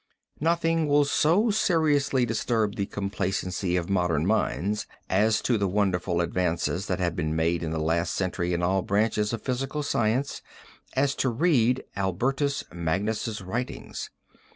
Nothing 0.39 0.87
will 0.87 1.05
so 1.05 1.51
seriously 1.51 2.25
disturb 2.25 2.75
the 2.75 2.87
complacency 2.87 3.75
of 3.75 3.87
modern 3.87 4.25
minds 4.25 4.87
as 5.11 5.43
to 5.43 5.59
the 5.59 5.67
wonderful 5.67 6.21
advances 6.21 6.87
that 6.87 6.97
have 6.97 7.15
been 7.15 7.35
made 7.35 7.61
in 7.61 7.69
the 7.69 7.77
last 7.77 8.15
century 8.15 8.51
in 8.51 8.63
all 8.63 8.81
branches 8.81 9.31
of 9.31 9.43
physical 9.43 9.83
science 9.83 10.41
as 10.95 11.13
to 11.13 11.29
read 11.29 11.83
Albertus 11.95 12.63
Magnus' 12.73 13.41
writings. 13.41 14.09